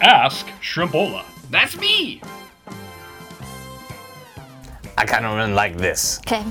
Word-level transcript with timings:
Ask 0.00 0.46
Shrimpola. 0.62 1.24
That's 1.50 1.76
me. 1.76 2.22
I 4.96 5.04
kind 5.04 5.26
of 5.26 5.36
run 5.36 5.54
like 5.54 5.76
this. 5.76 6.18
Okay. 6.20 6.44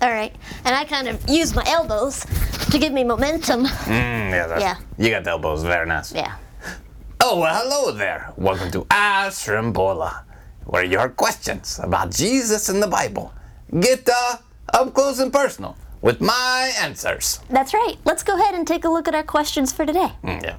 All 0.00 0.10
right. 0.10 0.34
And 0.64 0.74
I 0.74 0.84
kind 0.84 1.08
of 1.08 1.28
use 1.28 1.54
my 1.54 1.64
elbows 1.66 2.24
to 2.70 2.78
give 2.78 2.92
me 2.92 3.04
momentum. 3.04 3.66
Mm, 3.66 4.30
yeah, 4.30 4.58
Yeah. 4.58 4.76
You 4.96 5.10
got 5.10 5.24
the 5.24 5.30
elbows, 5.30 5.62
very 5.62 5.86
nice. 5.86 6.12
Yeah. 6.12 6.36
Oh, 7.20 7.40
well, 7.40 7.54
hello 7.62 7.92
there. 7.92 8.32
Welcome 8.36 8.70
to 8.70 8.86
Ask 8.90 9.46
Shrimpola, 9.46 10.22
where 10.64 10.84
your 10.84 11.10
questions 11.10 11.78
about 11.82 12.10
Jesus 12.10 12.70
and 12.70 12.82
the 12.82 12.88
Bible 12.88 13.34
get 13.80 14.08
uh, 14.08 14.38
up 14.72 14.94
close 14.94 15.18
and 15.18 15.30
personal 15.30 15.76
with 16.00 16.22
my 16.22 16.72
answers. 16.80 17.40
That's 17.50 17.74
right. 17.74 17.96
Let's 18.06 18.22
go 18.22 18.40
ahead 18.40 18.54
and 18.54 18.66
take 18.66 18.84
a 18.84 18.88
look 18.88 19.08
at 19.08 19.14
our 19.14 19.22
questions 19.22 19.72
for 19.72 19.84
today. 19.84 20.12
Mm, 20.24 20.42
yeah. 20.42 20.56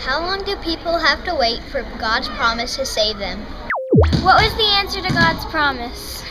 How 0.00 0.18
long 0.18 0.42
do 0.44 0.56
people 0.56 0.96
have 0.96 1.24
to 1.24 1.34
wait 1.34 1.62
for 1.64 1.82
God's 1.98 2.26
promise 2.30 2.74
to 2.76 2.86
save 2.86 3.18
them? 3.18 3.38
What 4.22 4.42
was 4.42 4.54
the 4.56 4.64
answer 4.64 5.02
to 5.02 5.12
God's 5.12 5.44
promise? 5.44 6.24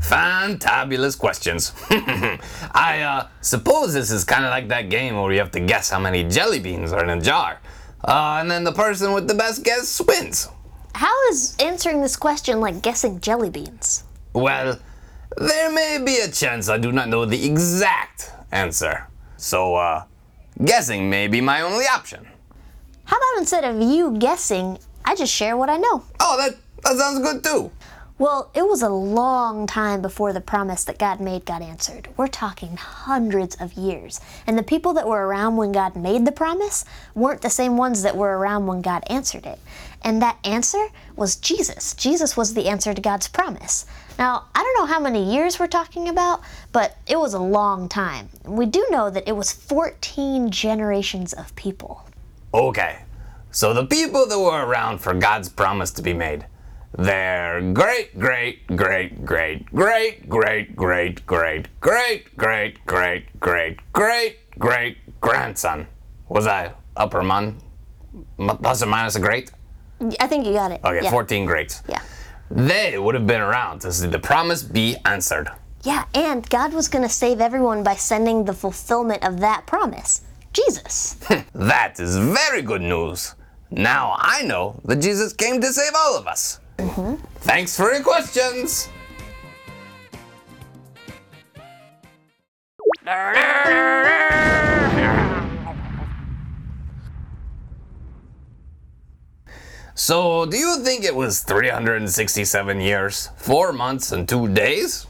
Fantabulous 0.00 1.18
questions. 1.18 1.74
I 1.90 3.02
uh, 3.06 3.28
suppose 3.42 3.92
this 3.92 4.10
is 4.10 4.24
kind 4.24 4.46
of 4.46 4.50
like 4.50 4.68
that 4.68 4.88
game 4.88 5.16
where 5.16 5.30
you 5.32 5.38
have 5.38 5.50
to 5.50 5.60
guess 5.60 5.90
how 5.90 5.98
many 5.98 6.24
jelly 6.24 6.60
beans 6.60 6.94
are 6.94 7.04
in 7.04 7.10
a 7.10 7.20
jar. 7.20 7.60
Uh, 8.02 8.38
and 8.40 8.50
then 8.50 8.64
the 8.64 8.72
person 8.72 9.12
with 9.12 9.28
the 9.28 9.34
best 9.34 9.64
guess 9.64 10.00
wins. 10.00 10.48
How 10.94 11.28
is 11.28 11.54
answering 11.58 12.00
this 12.00 12.16
question 12.16 12.58
like 12.60 12.80
guessing 12.80 13.20
jelly 13.20 13.50
beans? 13.50 14.04
Well, 14.32 14.78
there 15.36 15.70
may 15.70 16.00
be 16.02 16.20
a 16.20 16.28
chance 16.30 16.70
I 16.70 16.78
do 16.78 16.90
not 16.90 17.10
know 17.10 17.26
the 17.26 17.44
exact 17.44 18.32
answer. 18.50 19.08
So, 19.36 19.74
uh, 19.74 20.04
guessing 20.64 21.10
may 21.10 21.28
be 21.28 21.42
my 21.42 21.60
only 21.60 21.84
option. 21.84 22.28
How 23.04 23.16
about 23.16 23.38
instead 23.38 23.64
of 23.64 23.80
you 23.80 24.16
guessing, 24.18 24.78
I 25.04 25.14
just 25.14 25.32
share 25.32 25.56
what 25.56 25.68
I 25.68 25.76
know? 25.76 26.04
Oh, 26.20 26.36
that, 26.36 26.56
that 26.82 26.96
sounds 26.96 27.20
good 27.20 27.44
too. 27.44 27.70
Well, 28.16 28.52
it 28.54 28.64
was 28.64 28.80
a 28.80 28.88
long 28.88 29.66
time 29.66 30.00
before 30.00 30.32
the 30.32 30.40
promise 30.40 30.84
that 30.84 31.00
God 31.00 31.20
made 31.20 31.44
got 31.44 31.62
answered. 31.62 32.08
We're 32.16 32.28
talking 32.28 32.76
hundreds 32.76 33.56
of 33.56 33.72
years. 33.72 34.20
And 34.46 34.56
the 34.56 34.62
people 34.62 34.92
that 34.92 35.08
were 35.08 35.26
around 35.26 35.56
when 35.56 35.72
God 35.72 35.96
made 35.96 36.24
the 36.24 36.30
promise 36.30 36.84
weren't 37.16 37.42
the 37.42 37.50
same 37.50 37.76
ones 37.76 38.04
that 38.04 38.16
were 38.16 38.38
around 38.38 38.68
when 38.68 38.82
God 38.82 39.02
answered 39.08 39.46
it. 39.46 39.58
And 40.02 40.22
that 40.22 40.38
answer 40.44 40.90
was 41.16 41.34
Jesus. 41.34 41.92
Jesus 41.94 42.36
was 42.36 42.54
the 42.54 42.68
answer 42.68 42.94
to 42.94 43.00
God's 43.00 43.26
promise. 43.26 43.84
Now, 44.16 44.44
I 44.54 44.62
don't 44.62 44.78
know 44.78 44.94
how 44.94 45.00
many 45.00 45.34
years 45.34 45.58
we're 45.58 45.66
talking 45.66 46.08
about, 46.08 46.40
but 46.70 46.96
it 47.08 47.18
was 47.18 47.34
a 47.34 47.40
long 47.40 47.88
time. 47.88 48.28
We 48.44 48.66
do 48.66 48.86
know 48.90 49.10
that 49.10 49.26
it 49.26 49.34
was 49.36 49.50
14 49.50 50.52
generations 50.52 51.32
of 51.32 51.56
people. 51.56 52.06
Okay, 52.54 52.98
so 53.50 53.74
the 53.74 53.84
people 53.84 54.26
that 54.26 54.38
were 54.38 54.64
around 54.64 54.98
for 54.98 55.12
God's 55.12 55.48
promise 55.48 55.90
to 55.90 56.02
be 56.02 56.12
made, 56.12 56.46
their 56.96 57.60
great, 57.72 58.16
great, 58.16 58.64
great, 58.76 59.24
great, 59.24 59.74
great, 59.74 60.28
great, 60.28 60.76
great, 60.76 61.26
great, 61.26 61.80
great, 61.80 62.36
great, 62.36 62.86
great, 62.86 63.40
great, 63.40 63.92
great, 63.92 64.58
great 64.60 65.20
grandson. 65.20 65.88
Was 66.28 66.46
I 66.46 66.72
upper 66.96 67.24
mon? 67.24 67.60
Plus 68.36 68.84
or 68.84 68.86
minus 68.86 69.16
a 69.16 69.20
great? 69.20 69.50
I 70.20 70.28
think 70.28 70.46
you 70.46 70.52
got 70.52 70.70
it. 70.70 70.80
Okay, 70.84 71.10
14 71.10 71.46
greats. 71.46 71.82
Yeah. 71.88 72.02
They 72.52 72.96
would 73.00 73.16
have 73.16 73.26
been 73.26 73.40
around 73.40 73.80
to 73.80 73.92
see 73.92 74.06
the 74.06 74.20
promise 74.20 74.62
be 74.62 74.96
answered. 75.04 75.50
Yeah, 75.82 76.04
and 76.14 76.48
God 76.50 76.72
was 76.72 76.86
going 76.86 77.02
to 77.02 77.12
save 77.12 77.40
everyone 77.40 77.82
by 77.82 77.96
sending 77.96 78.44
the 78.44 78.52
fulfillment 78.52 79.24
of 79.24 79.40
that 79.40 79.66
promise 79.66 80.22
Jesus. 80.54 81.16
That 81.52 82.00
is 82.00 82.16
very 82.16 82.62
good 82.62 82.82
news. 82.82 83.34
Now 83.70 84.14
I 84.18 84.42
know 84.42 84.80
that 84.84 84.96
Jesus 84.96 85.32
came 85.32 85.60
to 85.60 85.72
save 85.72 85.92
all 85.94 86.16
of 86.16 86.26
us. 86.26 86.60
Mm-hmm. 86.78 87.14
Thanks 87.40 87.76
for 87.76 87.92
your 87.92 88.02
questions. 88.02 88.88
So, 99.96 100.46
do 100.46 100.56
you 100.56 100.82
think 100.82 101.04
it 101.04 101.14
was 101.14 101.40
367 101.40 102.80
years, 102.80 103.30
4 103.36 103.72
months, 103.72 104.12
and 104.12 104.28
2 104.28 104.48
days? 104.48 105.06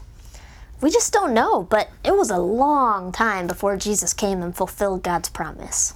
We 0.81 0.91
just 0.91 1.13
don't 1.13 1.33
know, 1.33 1.63
but 1.63 1.89
it 2.03 2.15
was 2.15 2.29
a 2.29 2.37
long 2.37 3.11
time 3.11 3.47
before 3.47 3.77
Jesus 3.77 4.13
came 4.13 4.41
and 4.41 4.55
fulfilled 4.55 5.03
God's 5.03 5.29
promise. 5.29 5.93